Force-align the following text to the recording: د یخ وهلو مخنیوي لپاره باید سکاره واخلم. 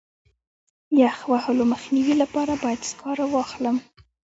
د 0.95 0.97
یخ 1.01 1.17
وهلو 1.31 1.63
مخنیوي 1.73 2.15
لپاره 2.23 2.53
باید 2.63 2.81
سکاره 2.89 3.25
واخلم. 3.33 3.77